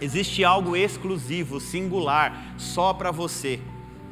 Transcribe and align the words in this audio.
Existe 0.00 0.44
algo 0.44 0.74
exclusivo, 0.76 1.60
singular, 1.60 2.54
só 2.56 2.92
para 2.94 3.10
você, 3.10 3.60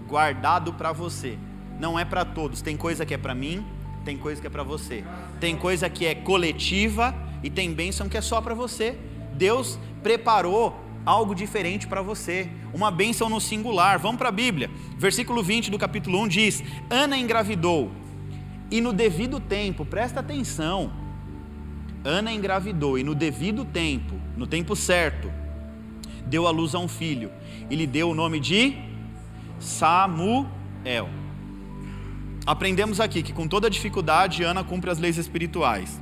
guardado 0.06 0.72
para 0.74 0.92
você. 0.92 1.38
Não 1.80 1.98
é 1.98 2.04
para 2.04 2.24
todos. 2.24 2.60
Tem 2.60 2.76
coisa 2.76 3.06
que 3.06 3.14
é 3.14 3.18
para 3.18 3.34
mim, 3.34 3.64
tem 4.04 4.16
coisa 4.16 4.40
que 4.40 4.46
é 4.46 4.50
para 4.50 4.62
você. 4.62 5.04
Tem 5.40 5.56
coisa 5.56 5.88
que 5.88 6.04
é 6.04 6.14
coletiva 6.14 7.14
e 7.42 7.48
tem 7.48 7.72
bênção 7.72 8.08
que 8.08 8.16
é 8.16 8.20
só 8.20 8.40
para 8.40 8.54
você. 8.54 8.98
Deus 9.34 9.78
preparou 10.02 10.78
algo 11.06 11.34
diferente 11.34 11.86
para 11.86 12.02
você, 12.02 12.50
uma 12.74 12.90
bênção 12.90 13.28
no 13.28 13.40
singular. 13.40 13.98
Vamos 13.98 14.18
para 14.18 14.28
a 14.28 14.32
Bíblia. 14.32 14.70
Versículo 14.96 15.42
20 15.42 15.70
do 15.70 15.78
capítulo 15.78 16.20
1 16.22 16.28
diz: 16.28 16.62
Ana 16.90 17.16
engravidou 17.16 17.90
e 18.70 18.80
no 18.80 18.92
devido 18.92 19.40
tempo, 19.40 19.84
presta 19.84 20.20
atenção. 20.20 20.92
Ana 22.04 22.32
engravidou 22.32 22.98
e 22.98 23.02
no 23.02 23.14
devido 23.14 23.64
tempo, 23.64 24.14
no 24.36 24.46
tempo 24.46 24.76
certo, 24.76 25.30
deu 26.28 26.46
à 26.46 26.50
luz 26.50 26.74
a 26.74 26.78
um 26.78 26.86
filho 26.86 27.30
e 27.68 27.74
lhe 27.74 27.86
deu 27.86 28.10
o 28.10 28.14
nome 28.14 28.38
de 28.38 28.76
Samuel. 29.58 31.08
Aprendemos 32.46 33.00
aqui 33.00 33.22
que 33.22 33.32
com 33.32 33.48
toda 33.48 33.68
dificuldade 33.68 34.42
Ana 34.42 34.62
cumpre 34.62 34.90
as 34.90 34.98
leis 34.98 35.18
espirituais. 35.18 36.00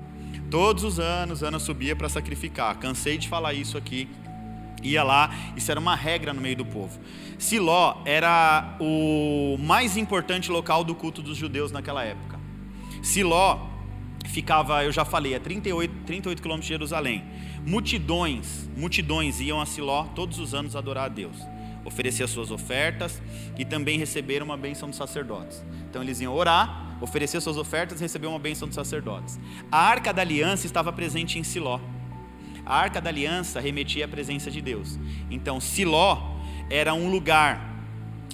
Todos 0.51 0.85
os 0.85 1.01
anos 1.01 1.43
Ana 1.43 1.59
subia 1.59 1.97
para 1.97 2.09
sacrificar. 2.09 2.77
Cansei 2.79 3.19
de 3.19 3.29
falar 3.29 3.55
isso 3.55 3.77
aqui. 3.77 4.09
Ia 4.83 5.03
lá, 5.03 5.35
isso 5.57 5.71
era 5.71 5.81
uma 5.81 5.97
regra 5.97 6.33
no 6.33 6.41
meio 6.41 6.57
do 6.57 6.65
povo. 6.65 7.01
Siló 7.39 7.97
era 8.05 8.77
o 8.79 9.57
mais 9.59 9.97
importante 9.97 10.51
local 10.51 10.85
do 10.85 10.95
culto 10.95 11.23
dos 11.23 11.37
judeus 11.37 11.73
naquela 11.73 12.05
época. 12.05 12.39
Siló 13.03 13.76
ficava, 14.29 14.85
eu 14.85 14.93
já 14.93 15.05
falei, 15.05 15.35
a 15.35 15.41
38, 15.41 15.95
38 16.05 16.43
quilômetros 16.43 16.67
de 16.67 16.75
Jerusalém. 16.75 17.25
Multidões, 17.65 18.69
multidões 18.77 19.41
iam 19.41 19.61
a 19.61 19.67
Siló 19.67 20.05
todos 20.15 20.39
os 20.39 20.55
anos 20.55 20.77
adorar 20.77 21.07
a 21.07 21.09
Deus, 21.09 21.37
oferecer 21.85 22.23
as 22.23 22.31
suas 22.31 22.51
ofertas 22.51 23.21
e 23.59 23.65
também 23.65 23.99
receber 23.99 24.43
uma 24.43 24.57
bênção 24.57 24.89
dos 24.89 24.97
sacerdotes. 24.97 25.65
Então 25.89 26.03
eles 26.03 26.21
iam 26.21 26.35
orar, 26.35 26.97
oferecer 27.01 27.41
suas 27.41 27.57
ofertas 27.57 28.01
e 28.01 28.03
receber 28.03 28.27
uma 28.27 28.39
bênção 28.39 28.69
dos 28.69 28.75
sacerdotes. 28.75 29.39
A 29.71 29.79
arca 29.79 30.13
da 30.13 30.23
aliança 30.23 30.67
estava 30.67 30.93
presente 30.93 31.39
em 31.39 31.43
Siló. 31.43 31.81
A 32.65 32.77
arca 32.77 33.01
da 33.01 33.11
aliança 33.11 33.61
remetia 33.61 34.05
à 34.05 34.09
presença 34.09 34.51
de 34.51 34.61
Deus. 34.61 34.99
Então 35.31 35.61
Siló 35.61 36.37
era 36.71 36.95
um 36.95 37.09
lugar 37.11 37.75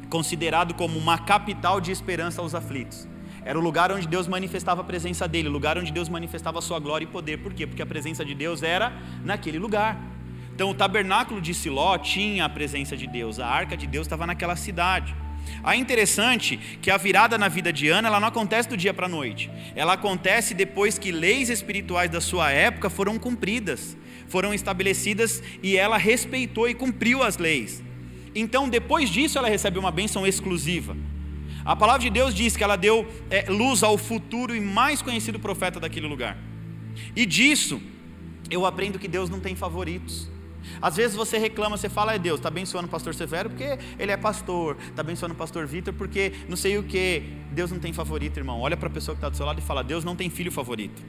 considerado 0.08 0.74
como 0.74 0.98
uma 0.98 1.18
capital 1.18 1.80
de 1.80 1.90
esperança 1.90 2.40
aos 2.40 2.54
aflitos. 2.54 3.08
Era 3.44 3.58
o 3.58 3.62
lugar 3.62 3.90
onde 3.90 4.06
Deus 4.06 4.28
manifestava 4.28 4.80
a 4.80 4.84
presença 4.84 5.26
dele, 5.26 5.48
o 5.48 5.52
lugar 5.52 5.76
onde 5.76 5.92
Deus 5.92 6.08
manifestava 6.08 6.58
a 6.58 6.62
sua 6.62 6.78
glória 6.78 7.04
e 7.04 7.08
poder. 7.08 7.38
Por 7.38 7.52
quê? 7.52 7.66
Porque 7.66 7.82
a 7.82 7.86
presença 7.86 8.24
de 8.24 8.34
Deus 8.34 8.62
era 8.62 8.92
naquele 9.24 9.58
lugar. 9.58 10.00
Então 10.54 10.70
o 10.70 10.74
tabernáculo 10.74 11.40
de 11.40 11.52
Siló 11.54 11.96
tinha 11.98 12.44
a 12.44 12.48
presença 12.48 12.96
de 12.96 13.06
Deus, 13.06 13.40
a 13.40 13.46
arca 13.46 13.76
de 13.76 13.86
Deus 13.86 14.06
estava 14.06 14.26
naquela 14.26 14.54
cidade. 14.54 15.14
É 15.64 15.74
interessante 15.74 16.56
que 16.80 16.90
a 16.90 16.96
virada 16.96 17.36
na 17.36 17.48
vida 17.48 17.72
de 17.72 17.88
Ana 17.88 18.08
ela 18.08 18.20
não 18.20 18.28
acontece 18.28 18.68
do 18.68 18.76
dia 18.76 18.94
para 18.94 19.06
a 19.06 19.08
noite. 19.08 19.50
Ela 19.74 19.94
acontece 19.94 20.54
depois 20.54 20.98
que 20.98 21.10
leis 21.10 21.48
espirituais 21.48 22.10
da 22.10 22.20
sua 22.20 22.50
época 22.50 22.88
foram 22.88 23.18
cumpridas, 23.18 23.96
foram 24.28 24.54
estabelecidas 24.54 25.42
e 25.62 25.76
ela 25.76 25.96
respeitou 25.96 26.68
e 26.68 26.74
cumpriu 26.74 27.22
as 27.22 27.38
leis. 27.38 27.82
Então, 28.34 28.68
depois 28.68 29.10
disso, 29.10 29.36
ela 29.36 29.48
recebe 29.48 29.78
uma 29.78 29.90
bênção 29.90 30.26
exclusiva. 30.26 30.96
A 31.64 31.76
palavra 31.76 32.02
de 32.02 32.10
Deus 32.10 32.34
diz 32.34 32.56
que 32.56 32.64
ela 32.64 32.76
deu 32.76 33.06
é, 33.30 33.48
luz 33.48 33.82
ao 33.82 33.96
futuro 33.96 34.54
e 34.54 34.60
mais 34.60 35.00
conhecido 35.00 35.38
profeta 35.38 35.78
daquele 35.78 36.06
lugar. 36.06 36.36
E 37.14 37.24
disso 37.24 37.80
eu 38.50 38.66
aprendo 38.66 38.98
que 38.98 39.08
Deus 39.08 39.30
não 39.30 39.40
tem 39.40 39.54
favoritos. 39.54 40.30
Às 40.80 40.96
vezes 40.96 41.16
você 41.16 41.38
reclama, 41.38 41.76
você 41.76 41.88
fala, 41.88 42.14
é 42.14 42.18
Deus, 42.18 42.38
está 42.38 42.48
abençoando 42.48 42.86
o 42.86 42.90
pastor 42.90 43.14
Severo 43.14 43.50
porque 43.50 43.78
ele 43.98 44.12
é 44.12 44.16
pastor, 44.16 44.76
está 44.88 45.00
abençoando 45.00 45.34
o 45.34 45.36
pastor 45.36 45.66
Vitor 45.66 45.92
porque 45.94 46.32
não 46.48 46.56
sei 46.56 46.78
o 46.78 46.82
que. 46.82 47.22
Deus 47.50 47.70
não 47.70 47.78
tem 47.78 47.92
favorito, 47.92 48.38
irmão. 48.38 48.60
Olha 48.60 48.76
para 48.76 48.88
a 48.88 48.90
pessoa 48.90 49.14
que 49.14 49.18
está 49.18 49.28
do 49.28 49.36
seu 49.36 49.46
lado 49.46 49.58
e 49.58 49.62
fala, 49.62 49.82
Deus 49.82 50.04
não 50.04 50.16
tem 50.16 50.30
filho 50.30 50.50
favorito. 50.50 51.02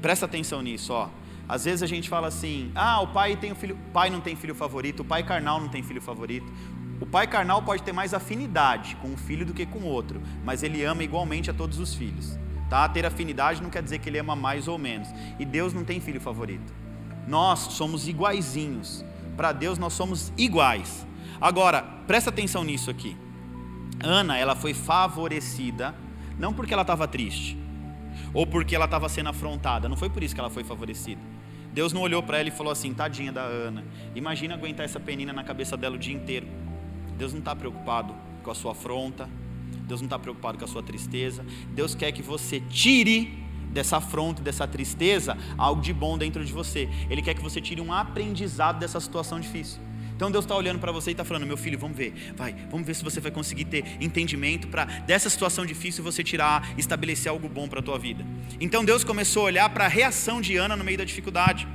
Presta 0.00 0.26
atenção 0.26 0.60
nisso, 0.62 0.92
ó. 0.92 1.08
Às 1.52 1.66
vezes 1.66 1.82
a 1.82 1.86
gente 1.86 2.08
fala 2.08 2.28
assim: 2.28 2.72
ah, 2.74 3.02
o 3.02 3.08
pai 3.08 3.36
tem 3.36 3.52
um 3.52 3.54
filho, 3.54 3.74
o 3.74 3.92
pai 3.92 4.08
não 4.08 4.22
tem 4.22 4.34
filho 4.34 4.54
favorito, 4.54 5.00
o 5.00 5.04
pai 5.04 5.22
carnal 5.22 5.60
não 5.60 5.68
tem 5.68 5.82
filho 5.82 6.00
favorito. 6.00 6.50
O 6.98 7.04
pai 7.04 7.26
carnal 7.26 7.60
pode 7.60 7.82
ter 7.82 7.92
mais 7.92 8.14
afinidade 8.14 8.96
com 8.96 9.08
um 9.08 9.18
filho 9.18 9.44
do 9.44 9.52
que 9.52 9.66
com 9.66 9.82
outro, 9.82 10.22
mas 10.46 10.62
ele 10.62 10.82
ama 10.82 11.04
igualmente 11.04 11.50
a 11.50 11.52
todos 11.52 11.78
os 11.78 11.94
filhos. 11.94 12.38
Tá? 12.70 12.88
Ter 12.88 13.04
afinidade 13.04 13.62
não 13.62 13.68
quer 13.68 13.82
dizer 13.82 13.98
que 13.98 14.08
ele 14.08 14.16
ama 14.16 14.34
mais 14.34 14.66
ou 14.66 14.78
menos. 14.78 15.08
E 15.38 15.44
Deus 15.44 15.74
não 15.74 15.84
tem 15.84 16.00
filho 16.00 16.22
favorito. 16.22 16.72
Nós 17.28 17.58
somos 17.58 18.08
iguaizinhos. 18.08 19.04
Para 19.36 19.52
Deus 19.52 19.76
nós 19.76 19.92
somos 19.92 20.32
iguais. 20.38 21.06
Agora, 21.38 21.82
presta 22.06 22.30
atenção 22.30 22.64
nisso 22.64 22.90
aqui. 22.90 23.14
Ana, 24.02 24.38
ela 24.38 24.56
foi 24.56 24.72
favorecida 24.72 25.94
não 26.38 26.54
porque 26.54 26.72
ela 26.72 26.80
estava 26.80 27.06
triste 27.06 27.58
ou 28.32 28.46
porque 28.46 28.74
ela 28.74 28.86
estava 28.86 29.06
sendo 29.08 29.28
afrontada, 29.28 29.86
não 29.88 29.96
foi 29.96 30.08
por 30.08 30.22
isso 30.22 30.34
que 30.34 30.40
ela 30.40 30.48
foi 30.48 30.64
favorecida. 30.64 31.20
Deus 31.72 31.92
não 31.92 32.02
olhou 32.02 32.22
para 32.22 32.38
ela 32.38 32.48
e 32.48 32.52
falou 32.52 32.72
assim: 32.72 32.92
tadinha 32.92 33.32
da 33.32 33.42
Ana, 33.42 33.84
imagina 34.14 34.54
aguentar 34.54 34.84
essa 34.84 35.00
penina 35.00 35.32
na 35.32 35.42
cabeça 35.42 35.76
dela 35.76 35.96
o 35.96 35.98
dia 35.98 36.14
inteiro. 36.14 36.46
Deus 37.16 37.32
não 37.32 37.40
está 37.40 37.54
preocupado 37.54 38.14
com 38.42 38.50
a 38.50 38.54
sua 38.54 38.72
afronta, 38.72 39.28
Deus 39.86 40.00
não 40.00 40.06
está 40.06 40.18
preocupado 40.18 40.58
com 40.58 40.64
a 40.64 40.68
sua 40.68 40.82
tristeza. 40.82 41.44
Deus 41.70 41.94
quer 41.94 42.12
que 42.12 42.22
você 42.22 42.60
tire 42.60 43.42
dessa 43.72 43.96
afronta, 43.96 44.42
dessa 44.42 44.66
tristeza, 44.68 45.36
algo 45.56 45.80
de 45.80 45.92
bom 45.92 46.18
dentro 46.18 46.44
de 46.44 46.52
você. 46.52 46.88
Ele 47.08 47.22
quer 47.22 47.34
que 47.34 47.42
você 47.42 47.60
tire 47.60 47.80
um 47.80 47.92
aprendizado 47.92 48.78
dessa 48.78 49.00
situação 49.00 49.40
difícil. 49.40 49.80
Então 50.22 50.30
Deus 50.30 50.44
está 50.44 50.54
olhando 50.54 50.78
para 50.78 50.92
você 50.92 51.10
e 51.10 51.14
está 51.14 51.24
falando, 51.24 51.44
meu 51.44 51.56
filho, 51.56 51.76
vamos 51.76 51.96
ver, 51.96 52.14
vai, 52.36 52.54
vamos 52.70 52.86
ver 52.86 52.94
se 52.94 53.02
você 53.02 53.18
vai 53.18 53.32
conseguir 53.32 53.64
ter 53.64 53.84
entendimento 54.00 54.68
para 54.68 54.84
dessa 54.84 55.28
situação 55.28 55.66
difícil 55.66 56.04
você 56.04 56.22
tirar, 56.22 56.78
estabelecer 56.78 57.28
algo 57.28 57.48
bom 57.48 57.66
para 57.66 57.80
a 57.80 57.82
tua 57.82 57.98
vida. 57.98 58.24
Então 58.60 58.84
Deus 58.84 59.02
começou 59.02 59.42
a 59.42 59.46
olhar 59.46 59.68
para 59.70 59.86
a 59.86 59.88
reação 59.88 60.40
de 60.40 60.56
Ana 60.56 60.76
no 60.76 60.84
meio 60.84 60.96
da 60.96 61.02
dificuldade. 61.02 61.66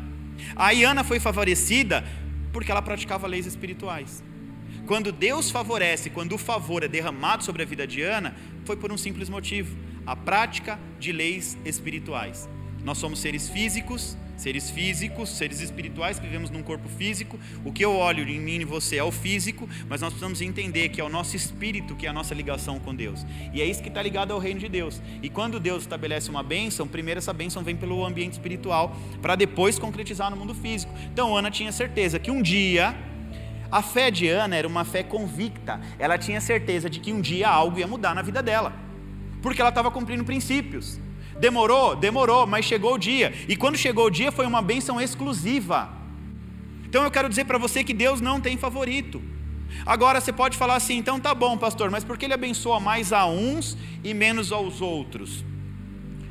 Aí 0.56 0.86
Ana 0.86 1.04
foi 1.04 1.20
favorecida 1.20 2.06
porque 2.54 2.72
ela 2.72 2.82
praticava 2.82 3.28
leis 3.28 3.46
espirituais. 3.46 4.24
Quando 4.86 5.12
Deus 5.12 5.52
favorece, 5.52 6.10
quando 6.10 6.32
o 6.32 6.38
favor 6.38 6.84
é 6.84 6.88
derramado 6.88 7.44
sobre 7.44 7.64
a 7.64 7.66
vida 7.66 7.86
de 7.86 8.02
Ana, 8.02 8.34
foi 8.64 8.78
por 8.78 8.94
um 8.94 8.98
simples 8.98 9.28
motivo: 9.28 9.76
a 10.06 10.16
prática 10.16 10.80
de 10.98 11.12
leis 11.12 11.58
espirituais. 11.66 12.48
Nós 12.82 12.98
somos 12.98 13.20
seres 13.20 13.50
físicos, 13.50 14.18
seres 14.38 14.70
físicos, 14.70 15.30
seres 15.30 15.60
espirituais 15.60 16.20
que 16.20 16.26
vivemos 16.26 16.50
num 16.50 16.64
corpo 16.64 16.88
físico. 16.88 17.38
O 17.66 17.72
que 17.72 17.84
eu 17.84 17.94
olho 17.94 18.28
em 18.28 18.40
mim 18.40 18.62
e 18.62 18.66
você 18.66 18.98
é 18.98 19.04
o 19.04 19.12
físico, 19.12 19.68
mas 19.90 20.00
nós 20.00 20.12
precisamos 20.12 20.42
entender 20.42 20.90
que 20.90 21.02
é 21.02 21.04
o 21.04 21.10
nosso 21.10 21.36
espírito 21.36 21.96
que 21.96 22.06
é 22.06 22.10
a 22.10 22.14
nossa 22.14 22.34
ligação 22.34 22.80
com 22.80 22.96
Deus. 22.96 23.26
E 23.54 23.62
é 23.62 23.66
isso 23.66 23.82
que 23.82 23.90
está 23.90 24.02
ligado 24.02 24.32
ao 24.32 24.40
reino 24.40 24.60
de 24.60 24.70
Deus. 24.70 25.02
E 25.22 25.30
quando 25.30 25.60
Deus 25.60 25.84
estabelece 25.84 26.30
uma 26.30 26.44
bênção, 26.44 26.88
primeiro 26.88 27.18
essa 27.18 27.34
bênção 27.34 27.64
vem 27.64 27.76
pelo 27.76 28.06
ambiente 28.06 28.34
espiritual, 28.34 28.96
para 29.22 29.36
depois 29.36 29.80
concretizar 29.80 30.30
no 30.30 30.38
mundo 30.38 30.54
físico. 30.54 30.94
Então 31.12 31.36
Ana 31.36 31.50
tinha 31.50 31.72
certeza 31.72 32.20
que 32.20 32.32
um 32.32 32.42
dia 32.42 32.96
a 33.72 33.82
fé 33.82 34.10
de 34.10 34.28
Ana 34.28 34.56
era 34.56 34.68
uma 34.68 34.86
fé 34.86 35.04
convicta. 35.04 35.80
Ela 36.00 36.18
tinha 36.18 36.40
certeza 36.40 36.90
de 36.90 37.00
que 37.00 37.12
um 37.12 37.20
dia 37.20 37.50
algo 37.50 37.80
ia 37.80 37.88
mudar 37.88 38.16
na 38.16 38.22
vida 38.22 38.42
dela, 38.42 38.74
porque 39.42 39.62
ela 39.62 39.70
estava 39.70 39.92
cumprindo 39.92 40.24
princípios. 40.24 41.00
Demorou? 41.40 41.96
Demorou, 41.96 42.48
mas 42.48 42.66
chegou 42.66 42.96
o 42.96 42.98
dia. 42.98 43.34
E 43.48 43.56
quando 43.56 43.78
chegou 43.78 44.06
o 44.06 44.10
dia, 44.10 44.32
foi 44.32 44.46
uma 44.46 44.62
bênção 44.62 45.00
exclusiva. 45.00 45.90
Então 46.86 47.04
eu 47.04 47.12
quero 47.12 47.30
dizer 47.30 47.46
para 47.46 47.58
você 47.58 47.84
que 47.84 47.94
Deus 47.94 48.22
não 48.22 48.40
tem 48.40 48.58
favorito. 48.58 49.22
Agora 49.86 50.22
você 50.22 50.32
pode 50.32 50.58
falar 50.58 50.76
assim, 50.76 50.98
então 50.98 51.20
tá 51.20 51.36
bom, 51.36 51.58
pastor, 51.58 51.92
mas 51.92 52.04
por 52.04 52.18
que 52.18 52.26
ele 52.26 52.34
abençoa 52.34 52.80
mais 52.80 53.12
a 53.12 53.26
uns 53.26 53.78
e 54.04 54.14
menos 54.14 54.52
aos 54.52 54.82
outros? 54.82 55.44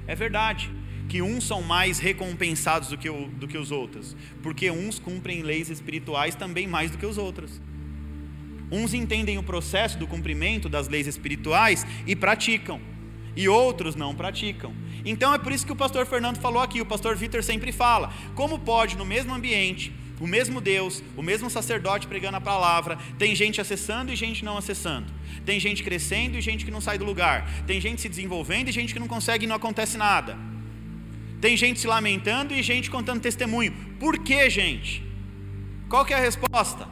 É 0.06 0.15
verdade 0.15 0.71
que 1.09 1.22
uns 1.22 1.45
são 1.45 1.62
mais 1.62 1.99
recompensados 1.99 2.89
do 2.89 2.99
que, 2.99 3.09
o, 3.09 3.28
do 3.28 3.47
que 3.47 3.56
os 3.56 3.71
outros, 3.71 4.16
porque 4.43 4.71
uns 4.71 4.98
cumprem 4.98 5.42
leis 5.42 5.71
espirituais 5.71 6.34
também 6.34 6.66
mais 6.66 6.91
do 6.91 6.98
que 6.98 7.07
os 7.07 7.19
outros. 7.19 7.60
Uns 8.71 8.95
entendem 8.95 9.39
o 9.39 9.42
processo 9.42 9.97
do 9.98 10.07
cumprimento 10.07 10.69
das 10.69 10.89
leis 10.89 11.07
espirituais 11.07 11.86
e 12.07 12.16
praticam, 12.16 12.80
e 13.36 13.48
outros 13.48 13.94
não 13.94 14.15
praticam. 14.15 14.74
Então 15.04 15.33
é 15.33 15.38
por 15.38 15.53
isso 15.53 15.66
que 15.66 15.72
o 15.72 15.77
pastor 15.77 16.06
Fernando 16.06 16.38
falou 16.38 16.62
aqui, 16.62 16.80
o 16.80 16.86
pastor 16.86 17.15
Vitor 17.15 17.42
sempre 17.44 17.71
fala: 17.71 18.12
como 18.34 18.59
pode 18.59 18.97
no 18.97 19.04
mesmo 19.04 19.34
ambiente, 19.34 19.92
o 20.18 20.27
mesmo 20.27 20.60
Deus, 20.60 21.03
o 21.16 21.22
mesmo 21.22 21.50
sacerdote 21.50 22.06
pregando 22.06 22.38
a 22.38 22.41
palavra, 22.41 22.98
tem 23.18 23.34
gente 23.34 23.60
acessando 23.60 24.10
e 24.10 24.16
gente 24.16 24.44
não 24.44 24.56
acessando, 24.56 25.06
tem 25.44 25.60
gente 25.60 25.84
crescendo 25.84 26.36
e 26.36 26.41
gente 26.41 26.65
que 26.65 26.71
não 26.71 26.80
sai 26.80 26.97
do 26.97 27.04
lugar, 27.04 27.65
tem 27.66 27.80
gente 27.80 28.00
se 28.00 28.09
desenvolvendo 28.09 28.68
e 28.68 28.72
gente 28.72 28.94
que 28.94 29.00
não 29.00 29.09
consegue 29.09 29.44
e 29.44 29.48
não 29.48 29.56
acontece 29.56 29.98
nada. 29.98 30.36
Tem 31.39 31.54
gente 31.54 31.78
se 31.78 31.86
lamentando 31.86 32.54
e 32.54 32.62
gente 32.62 32.91
contando 32.91 33.21
testemunho. 33.21 33.72
Por 34.00 34.18
que, 34.18 34.48
gente? 34.48 35.04
Qual 35.86 36.04
que 36.04 36.15
é 36.15 36.16
a 36.16 36.21
resposta? 36.21 36.89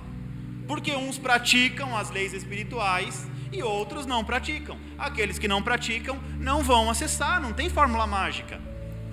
Porque 0.68 0.94
uns 0.94 1.18
praticam 1.18 1.96
as 1.96 2.10
leis 2.10 2.34
espirituais 2.34 3.26
e 3.54 3.62
outros 3.62 4.06
não 4.06 4.24
praticam. 4.24 4.76
Aqueles 4.98 5.38
que 5.38 5.48
não 5.48 5.62
praticam 5.62 6.18
não 6.38 6.62
vão 6.62 6.90
acessar, 6.90 7.40
não 7.40 7.52
tem 7.52 7.70
fórmula 7.70 8.06
mágica. 8.06 8.60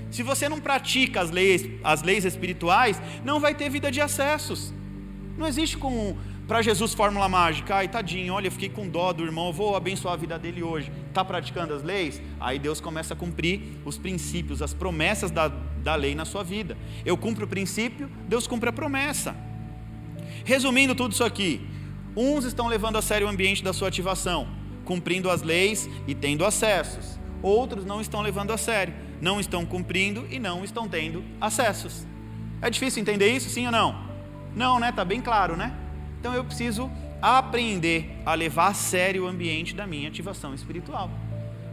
Se 0.10 0.24
você 0.24 0.50
não 0.50 0.60
pratica 0.60 1.22
as 1.22 1.30
leis, 1.30 1.70
as 1.84 2.04
leis 2.04 2.26
espirituais, 2.26 3.02
não 3.24 3.40
vai 3.40 3.56
ter 3.56 3.70
vida 3.70 3.90
de 3.90 4.02
acessos. 4.02 4.74
Não 5.38 5.48
existe 5.48 5.78
com 5.78 6.18
para 6.48 6.62
Jesus 6.62 6.94
fórmula 6.94 7.30
mágica. 7.30 7.76
Ai, 7.76 7.88
tadinho, 7.88 8.34
olha, 8.34 8.48
eu 8.48 8.52
fiquei 8.52 8.68
com 8.68 8.86
dó 8.90 9.14
do 9.14 9.24
irmão, 9.24 9.54
vou 9.54 9.74
abençoar 9.74 10.16
a 10.16 10.18
vida 10.18 10.38
dele 10.38 10.62
hoje. 10.62 10.92
Está 11.08 11.24
praticando 11.24 11.74
as 11.74 11.82
leis? 11.82 12.22
Aí 12.42 12.60
Deus 12.60 12.82
começa 12.82 13.14
a 13.14 13.18
cumprir 13.18 13.62
os 13.86 13.98
princípios, 13.98 14.62
as 14.62 14.74
promessas 14.74 15.32
da, 15.32 15.48
da 15.48 15.96
lei 15.96 16.14
na 16.14 16.26
sua 16.26 16.44
vida. 16.44 16.78
Eu 17.06 17.16
cumpro 17.16 17.46
o 17.46 17.48
princípio, 17.48 18.10
Deus 18.28 18.48
cumpre 18.48 18.68
a 18.68 18.74
promessa. 18.74 19.34
Resumindo 20.44 20.94
tudo 20.94 21.14
isso 21.14 21.24
aqui, 21.24 21.66
uns 22.16 22.46
estão 22.46 22.68
levando 22.68 22.98
a 22.98 23.02
sério 23.02 23.28
o 23.28 23.30
ambiente 23.30 23.64
da 23.64 23.74
sua 23.74 23.88
ativação, 23.88 24.48
cumprindo 24.86 25.30
as 25.30 25.42
leis 25.42 25.90
e 26.08 26.14
tendo 26.14 26.46
acessos. 26.46 27.20
Outros 27.42 27.86
não 27.86 28.02
estão 28.02 28.22
levando 28.22 28.52
a 28.52 28.58
sério, 28.58 28.94
não 29.22 29.40
estão 29.40 29.66
cumprindo 29.66 30.28
e 30.30 30.40
não 30.40 30.64
estão 30.64 30.88
tendo 30.88 31.24
acessos. 31.40 32.06
É 32.62 32.70
difícil 32.70 33.02
entender 33.02 33.32
isso, 33.32 33.50
sim 33.50 33.66
ou 33.66 33.72
não? 33.72 33.96
Não, 34.56 34.80
né? 34.80 34.92
Tá 34.92 35.04
bem 35.04 35.22
claro, 35.22 35.56
né? 35.56 35.74
Então 36.20 36.34
eu 36.34 36.44
preciso 36.44 36.92
aprender 37.22 38.22
a 38.26 38.34
levar 38.34 38.68
a 38.68 38.74
sério 38.74 39.26
o 39.26 39.28
ambiente 39.28 39.76
da 39.76 39.88
minha 39.88 40.08
ativação 40.08 40.54
espiritual. 40.54 41.10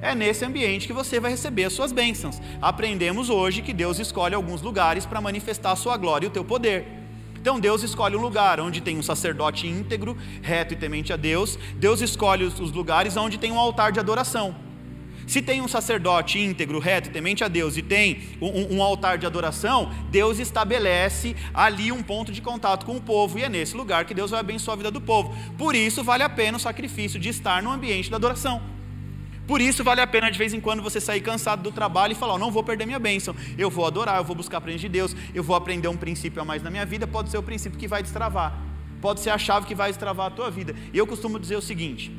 É 0.01 0.15
nesse 0.15 0.45
ambiente 0.45 0.87
que 0.87 0.93
você 0.93 1.19
vai 1.19 1.33
receber 1.33 1.65
as 1.65 1.73
suas 1.73 1.91
bênçãos. 1.91 2.41
Aprendemos 2.63 3.29
hoje 3.29 3.63
que 3.63 3.73
Deus 3.73 3.99
escolhe 3.99 4.35
alguns 4.35 4.63
lugares 4.63 5.05
para 5.05 5.21
manifestar 5.21 5.73
a 5.73 5.77
sua 5.77 5.97
glória 5.97 6.27
e 6.27 6.29
o 6.29 6.33
teu 6.33 6.45
poder. 6.45 6.98
Então 7.49 7.59
Deus 7.59 7.83
escolhe 7.83 8.15
um 8.15 8.21
lugar 8.21 8.61
onde 8.61 8.79
tem 8.79 8.99
um 8.99 9.03
sacerdote 9.03 9.67
íntegro, 9.67 10.15
reto 10.43 10.75
e 10.75 10.77
temente 10.77 11.15
a 11.15 11.17
Deus. 11.17 11.59
Deus 11.77 12.03
escolhe 12.03 12.45
os 12.45 12.71
lugares 12.73 13.17
onde 13.17 13.39
tem 13.39 13.51
um 13.51 13.59
altar 13.59 13.91
de 13.91 13.99
adoração. 13.99 14.55
Se 15.27 15.41
tem 15.41 15.63
um 15.63 15.67
sacerdote 15.67 16.39
íntegro, 16.39 16.79
reto, 16.79 17.09
temente 17.09 17.43
a 17.43 17.49
Deus 17.49 17.79
e 17.79 17.83
tem 17.83 18.21
um, 18.39 18.77
um, 18.77 18.83
altar 18.83 19.17
de 19.17 19.25
adoração, 19.25 19.91
Deus 20.11 20.39
estabelece 20.39 21.35
ali 21.55 21.91
um 21.91 22.03
ponto 22.03 22.31
de 22.31 22.43
contato 22.43 22.85
com 22.85 22.99
o 22.99 23.01
povo 23.01 23.39
e 23.39 23.45
é 23.45 23.49
nesse 23.49 23.75
lugar 23.75 24.05
que 24.05 24.13
Deus 24.13 24.31
vai 24.31 24.41
abençoar 24.41 24.75
a 24.75 24.77
vida 24.77 24.91
do 24.91 25.01
povo. 25.01 25.35
Por 25.57 25.75
isso 25.75 26.05
vale 26.05 26.23
a 26.23 26.29
pena 26.29 26.59
o 26.59 26.61
sacrifício 26.61 27.19
de 27.19 27.31
estar 27.31 27.63
no 27.63 27.71
ambiente 27.71 28.11
da 28.11 28.19
adoração. 28.19 28.78
Por 29.49 29.63
isso 29.63 29.83
vale 29.83 30.03
a 30.03 30.07
pena 30.07 30.31
de 30.31 30.37
vez 30.37 30.53
em 30.53 30.61
quando 30.61 30.83
você 30.83 31.01
sair 31.01 31.23
cansado 31.23 31.63
do 31.63 31.73
trabalho 31.73 32.13
e 32.13 32.15
falar: 32.15 32.35
oh, 32.35 32.39
não 32.39 32.51
vou 32.51 32.63
perder 32.63 32.85
minha 32.85 32.99
bênção, 32.99 33.35
eu 33.57 33.71
vou 33.71 33.87
adorar, 33.87 34.19
eu 34.19 34.25
vou 34.25 34.37
buscar 34.37 34.59
a 34.59 34.61
presença 34.61 34.83
de 34.83 34.91
Deus, 34.91 35.17
eu 35.35 35.43
vou 35.43 35.57
aprender 35.57 35.89
um 35.89 35.97
princípio 35.97 36.43
a 36.43 36.45
mais 36.45 36.63
na 36.63 36.71
minha 36.71 36.85
vida. 36.85 37.07
Pode 37.07 37.31
ser 37.31 37.39
o 37.39 37.43
princípio 37.43 37.79
que 37.79 37.89
vai 37.89 38.03
destravar, 38.03 38.61
pode 39.01 39.21
ser 39.21 39.31
a 39.31 39.39
chave 39.39 39.67
que 39.67 39.75
vai 39.75 39.89
destravar 39.89 40.27
a 40.27 40.31
tua 40.31 40.51
vida. 40.51 40.77
E 40.93 40.99
eu 40.99 41.07
costumo 41.07 41.39
dizer 41.41 41.57
o 41.57 41.63
seguinte: 41.63 42.13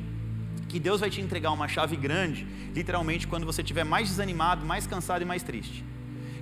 que 0.68 0.80
Deus 0.80 1.00
vai 1.00 1.08
te 1.08 1.20
entregar 1.20 1.52
uma 1.52 1.68
chave 1.68 1.94
grande, 1.94 2.44
literalmente, 2.74 3.28
quando 3.28 3.46
você 3.46 3.62
estiver 3.62 3.84
mais 3.84 4.08
desanimado, 4.08 4.66
mais 4.66 4.88
cansado 4.88 5.22
e 5.22 5.24
mais 5.24 5.44
triste. 5.44 5.84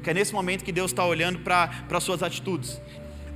Que 0.03 0.09
é 0.09 0.15
nesse 0.15 0.33
momento 0.33 0.65
que 0.65 0.73
Deus 0.73 0.91
está 0.91 1.05
olhando 1.05 1.41
para 1.41 1.71
as 1.91 2.03
suas 2.03 2.23
atitudes. 2.23 2.81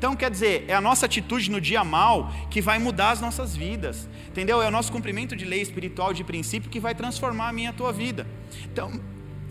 Então, 0.02 0.16
quer 0.16 0.32
dizer, 0.32 0.64
é 0.66 0.74
a 0.74 0.80
nossa 0.80 1.06
atitude 1.06 1.48
no 1.48 1.60
dia 1.60 1.84
mal 1.84 2.32
que 2.50 2.60
vai 2.60 2.76
mudar 2.76 3.12
as 3.12 3.20
nossas 3.20 3.54
vidas, 3.54 4.08
entendeu? 4.26 4.60
É 4.60 4.66
o 4.66 4.70
nosso 4.72 4.90
cumprimento 4.90 5.36
de 5.36 5.44
lei 5.44 5.62
espiritual, 5.62 6.12
de 6.12 6.24
princípio, 6.24 6.68
que 6.68 6.80
vai 6.80 6.92
transformar 6.92 7.50
a 7.50 7.52
minha 7.52 7.70
a 7.70 7.72
tua 7.72 7.92
vida. 7.92 8.26
Então, 8.64 9.00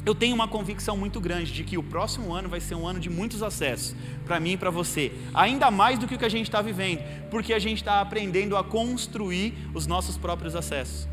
eu 0.05 0.13
tenho 0.13 0.35
uma 0.35 0.49
convicção 0.49 0.97
muito 0.97 1.21
grande 1.21 1.53
de 1.53 1.63
que 1.63 1.77
o 1.77 1.83
próximo 1.83 2.33
ano 2.33 2.49
vai 2.49 2.59
ser 2.59 2.75
um 2.75 2.85
ano 2.85 2.99
de 2.99 3.09
muitos 3.09 3.41
acessos 3.41 3.95
para 4.25 4.41
mim 4.41 4.51
e 4.51 4.57
para 4.57 4.69
você, 4.69 5.13
ainda 5.33 5.71
mais 5.71 5.97
do 5.97 6.05
que 6.05 6.15
o 6.15 6.17
que 6.17 6.25
a 6.25 6.29
gente 6.29 6.47
está 6.47 6.61
vivendo, 6.61 7.01
porque 7.29 7.53
a 7.53 7.59
gente 7.59 7.77
está 7.77 8.01
aprendendo 8.01 8.57
a 8.57 8.61
construir 8.61 9.53
os 9.73 9.87
nossos 9.87 10.17
próprios 10.17 10.53
acessos. 10.53 11.07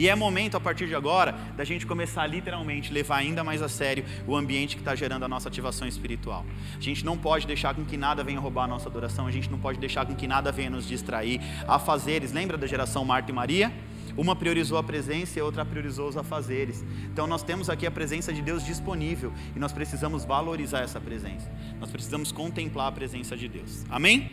E 0.00 0.08
é 0.08 0.16
momento 0.16 0.56
a 0.56 0.60
partir 0.60 0.86
de 0.86 0.94
agora 0.94 1.34
da 1.54 1.62
gente 1.62 1.86
começar 1.86 2.22
a, 2.22 2.26
literalmente 2.26 2.90
levar 2.90 3.16
ainda 3.16 3.44
mais 3.44 3.60
a 3.60 3.68
sério 3.68 4.02
o 4.26 4.34
ambiente 4.34 4.74
que 4.74 4.80
está 4.80 4.94
gerando 4.94 5.26
a 5.26 5.28
nossa 5.28 5.50
ativação 5.50 5.86
espiritual. 5.86 6.46
A 6.74 6.80
gente 6.80 7.04
não 7.04 7.18
pode 7.18 7.46
deixar 7.46 7.74
com 7.74 7.84
que 7.84 7.98
nada 7.98 8.24
venha 8.24 8.40
roubar 8.40 8.64
a 8.64 8.66
nossa 8.66 8.88
adoração, 8.88 9.26
a 9.26 9.30
gente 9.30 9.50
não 9.50 9.58
pode 9.58 9.78
deixar 9.78 10.06
com 10.06 10.14
que 10.14 10.26
nada 10.26 10.50
venha 10.50 10.70
nos 10.70 10.88
distrair. 10.88 11.38
Afazeres, 11.68 12.32
lembra 12.32 12.56
da 12.56 12.66
geração 12.66 13.04
Marta 13.04 13.30
e 13.30 13.34
Maria? 13.34 13.70
Uma 14.16 14.34
priorizou 14.34 14.78
a 14.78 14.82
presença 14.82 15.38
e 15.38 15.42
a 15.42 15.44
outra 15.44 15.66
priorizou 15.66 16.08
os 16.08 16.16
afazeres. 16.16 16.82
Então 17.12 17.26
nós 17.26 17.42
temos 17.42 17.68
aqui 17.68 17.86
a 17.86 17.90
presença 17.90 18.32
de 18.32 18.40
Deus 18.40 18.64
disponível 18.64 19.34
e 19.54 19.58
nós 19.58 19.70
precisamos 19.70 20.24
valorizar 20.24 20.80
essa 20.80 20.98
presença. 20.98 21.52
Nós 21.78 21.90
precisamos 21.90 22.32
contemplar 22.32 22.88
a 22.88 22.92
presença 22.92 23.36
de 23.36 23.48
Deus. 23.48 23.84
Amém? 23.90 24.30